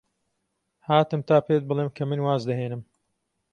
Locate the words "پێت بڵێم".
1.47-1.89